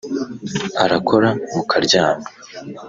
[0.83, 2.25] Arakora mukaryama